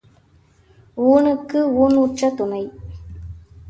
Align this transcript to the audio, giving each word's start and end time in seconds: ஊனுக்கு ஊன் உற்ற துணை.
ஊனுக்கு 0.97 1.59
ஊன் 1.75 1.95
உற்ற 1.95 2.29
துணை. 2.29 2.63